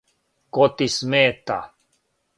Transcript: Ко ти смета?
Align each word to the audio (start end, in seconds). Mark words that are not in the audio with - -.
Ко 0.53 0.65
ти 0.75 0.87
смета? 0.95 1.59